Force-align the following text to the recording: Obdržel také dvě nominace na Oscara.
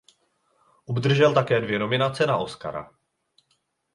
Obdržel 0.85 1.33
také 1.33 1.61
dvě 1.61 1.79
nominace 1.79 2.25
na 2.25 2.37
Oscara. 2.37 2.91